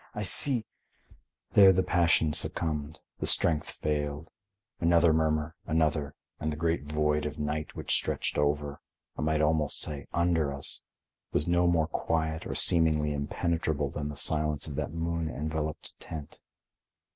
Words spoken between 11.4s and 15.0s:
no more quiet or seemingly impenetrable than the silence of that